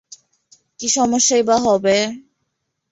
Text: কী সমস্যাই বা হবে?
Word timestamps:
কী 0.79 0.87
সমস্যাই 0.89 1.43
বা 1.43 1.57
হবে? 1.65 1.97